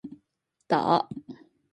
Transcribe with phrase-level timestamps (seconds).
[0.69, 1.07] 打